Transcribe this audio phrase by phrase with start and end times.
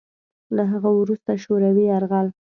[0.55, 2.27] له هغه وروسته شوروي یرغل